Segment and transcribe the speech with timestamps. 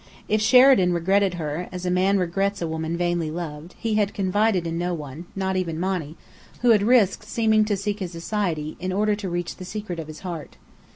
[0.27, 4.65] If Sheridan regretted her, as a man regrets a woman vainly loved, he had confided
[4.65, 6.17] in no one, not even Monny,
[6.63, 10.07] who had risked seeming to seek his society in order to reach the secret of
[10.07, 10.57] his heart.